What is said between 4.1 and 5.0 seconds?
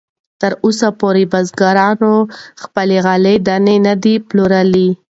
پلورلې.